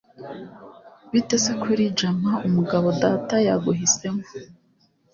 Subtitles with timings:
[1.11, 4.23] bite se kuri jama, umugabo data yaguhisemo